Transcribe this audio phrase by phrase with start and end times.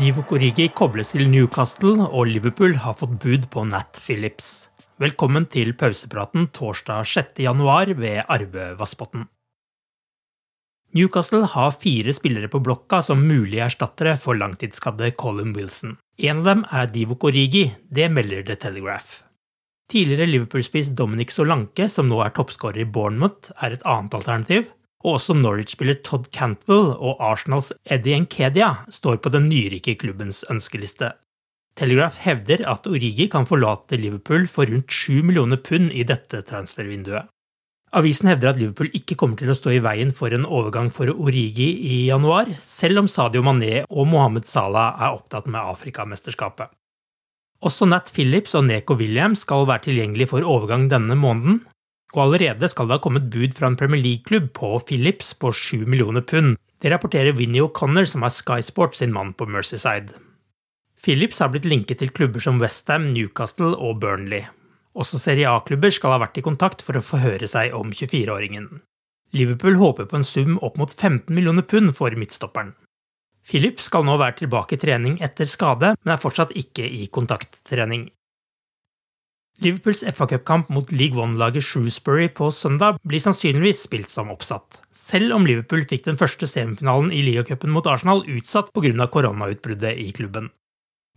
[0.00, 4.70] Divock Origi kobles til Newcastle, og Liverpool har fått bud på Nat Phillips.
[4.96, 9.26] Velkommen til pausepraten torsdag 6.1 ved Arve Vassbotn.
[10.96, 15.98] Newcastle har fire spillere på blokka som mulige erstattere for langtidsskadde Colin Wilson.
[16.16, 19.20] En av dem er Divock Origi, det melder The Telegraph.
[19.92, 24.72] Tidligere Liverpool-spiss Dominic Solanke, som nå er toppskårer i Bournemouth, er et annet alternativ,
[25.04, 31.14] og også Norwich-spiller Todd Cantwell og Arsenals Eddie Nkedia står på den nyrike klubbens ønskeliste.
[31.78, 37.30] Telegraph hevder at Origi kan forlate Liverpool for rundt 7 millioner pund i dette transfervinduet.
[37.96, 41.10] Avisen hevder at Liverpool ikke kommer til å stå i veien for en overgang for
[41.10, 46.70] Origi i januar, selv om Sadio Mané og Mohammed Salah er opptatt med Afrikamesterskapet.
[47.66, 51.64] Også Nat Phillips og Neko Williams skal være tilgjengelig for overgang denne måneden,
[52.14, 55.86] og allerede skal det ha kommet bud fra en Premier League-klubb på Phillips på 7
[55.86, 56.56] millioner pund.
[56.82, 60.16] Det rapporterer Vinnie O'Connor, som er Sky Sport sin mann på Mercyside.
[61.00, 64.44] Phillips har blitt linket til klubber som Westham, Newcastle og Burnley.
[64.98, 68.68] Også Serie A-klubber skal ha vært i kontakt for å forhøre seg om 24-åringen.
[69.32, 72.74] Liverpool håper på en sum opp mot 15 millioner pund for midtstopperen.
[73.46, 78.08] Philip skal nå være tilbake i trening etter skade, men er fortsatt ikke i kontakttrening.
[79.60, 85.44] Liverpools FA-cupkamp mot League One-laget Shrewsbury på søndag blir sannsynligvis spilt som oppsatt, selv om
[85.44, 89.06] Liverpool fikk den første semifinalen i ligacupen mot Arsenal utsatt pga.
[89.12, 90.48] koronautbruddet i klubben.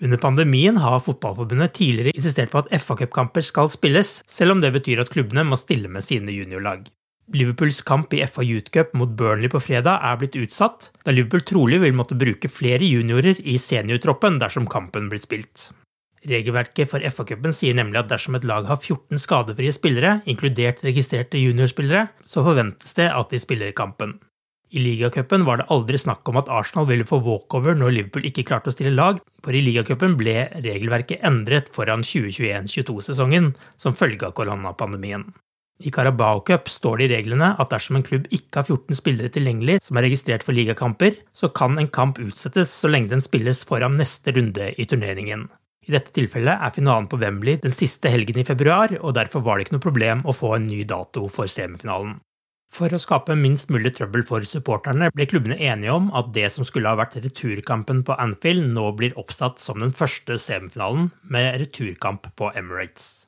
[0.00, 5.02] Under pandemien har Fotballforbundet tidligere insistert på at FA-cupkamper skal spilles, selv om det betyr
[5.04, 6.88] at klubbene må stille med sine juniorlag.
[7.36, 11.44] Liverpools kamp i FA Youth Cup mot Burnley på fredag er blitt utsatt, da Liverpool
[11.44, 15.68] trolig vil måtte bruke flere juniorer i seniortroppen dersom kampen blir spilt.
[16.28, 21.40] Regelverket for FA-cupen sier nemlig at dersom et lag har 14 skadefrie spillere, inkludert registrerte
[21.40, 24.18] juniorspillere, så forventes det at de spiller kampen.
[24.70, 28.44] I ligacupen var det aldri snakk om at Arsenal ville få walkover når Liverpool ikke
[28.46, 34.36] klarte å stille lag, for i ligacupen ble regelverket endret foran 2021-22-sesongen som følge av
[34.38, 35.24] koronapandemien.
[35.80, 39.32] I Carabao Cup står det i reglene at dersom en klubb ikke har 14 spillere
[39.32, 43.64] tilgjengelig som er registrert for ligakamper, så kan en kamp utsettes så lenge den spilles
[43.66, 45.48] foran neste runde i turneringen.
[45.90, 49.58] I dette tilfellet er finalen på Wembley den siste helgen i februar, og derfor var
[49.58, 52.20] det ikke noe problem å få en ny dato for semifinalen.
[52.70, 56.62] For å skape minst mulig trøbbel for supporterne ble klubbene enige om at det som
[56.68, 62.30] skulle ha vært returkampen på Anfield, nå blir oppsatt som den første semifinalen, med returkamp
[62.38, 63.26] på Emirates.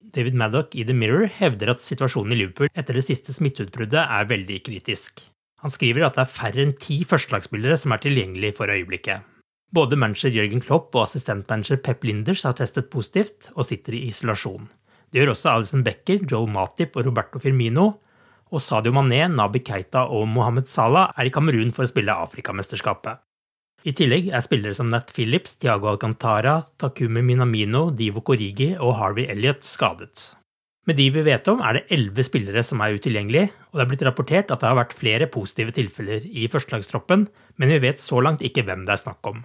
[0.00, 4.32] David Maddock i The Mirror hevder at situasjonen i Liverpool etter det siste smitteutbruddet er
[4.32, 5.26] veldig kritisk.
[5.60, 9.26] Han skriver at det er færre enn ti førstelagsspillere som er tilgjengelig for øyeblikket.
[9.74, 14.64] Både manager Jørgen Klopp og assistentmanager Pep Linders har testet positivt og sitter i isolasjon.
[15.12, 17.90] Det gjør også Alison Becker, Joel Matip og Roberto Firmino.
[18.48, 23.20] Og Sadio Mané, Nabi Keita og Mohammed Salah er i Kamerun for å spille Afrikamesterskapet.
[23.84, 29.28] I tillegg er spillere som Nat Phillips, Tiago Alcantara, Takumi Minamino, Divo Korigi og Harvey
[29.28, 30.32] Elliot skadet.
[30.88, 33.90] Med de vi vet om, er det elleve spillere som er utilgjengelige, og det er
[33.92, 37.28] blitt rapportert at det har vært flere positive tilfeller i førstelagstroppen,
[37.60, 39.44] men vi vet så langt ikke hvem det er snakk om.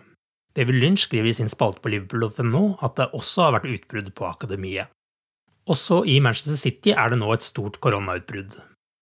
[0.58, 4.28] David Lynch skriver i sin spalte på liverpool.no at det også har vært utbrudd på
[4.30, 4.92] akademiet.
[5.66, 8.60] Også i Manchester City er det nå et stort koronautbrudd.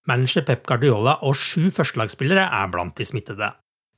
[0.09, 3.51] Manager Pep Guardiola og sju førstelagsspillere er blant de smittede.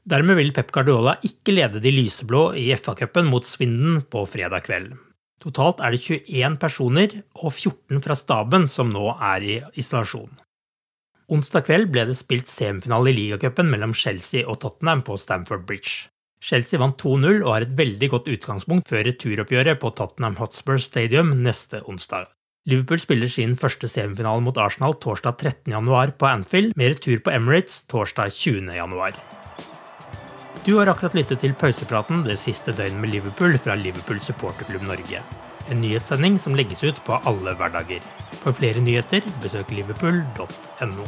[0.04, 4.96] Dermed vil Pep Guardiola ikke lede de lyseblå i FA-cupen mot Svinden på fredag kveld.
[5.44, 10.32] Totalt er det 21 personer og 14 fra staben som nå er i isolasjon.
[11.32, 16.10] Onsdag kveld ble det spilt semifinale i ligacupen mellom Chelsea og Tottenham på Stamford Bridge.
[16.44, 21.32] Chelsea vant 2-0 og har et veldig godt utgangspunkt før returoppgjøret på Tottenham Hotspur Stadium
[21.46, 22.28] neste onsdag.
[22.68, 27.82] Liverpool spiller sin første semifinale mot Arsenal torsdag 13.1 på Anfield, med retur på Emirates
[27.92, 29.24] torsdag 20.1.
[30.64, 35.24] Du har akkurat lyttet til pausepraten det siste døgnet med Liverpool fra Liverpool supporterklubb Norge.
[35.72, 38.04] En nyhetssending som legges ut på alle hverdager.
[38.44, 41.08] For flere nyheter, besøk liverpool.no.